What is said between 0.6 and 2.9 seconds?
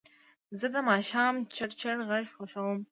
د ماښام چړچړ غږ خوښوم.